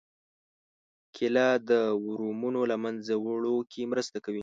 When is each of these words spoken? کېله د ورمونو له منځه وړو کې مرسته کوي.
کېله 1.15 1.47
د 1.69 1.71
ورمونو 2.05 2.61
له 2.71 2.77
منځه 2.83 3.13
وړو 3.19 3.55
کې 3.71 3.89
مرسته 3.91 4.17
کوي. 4.25 4.39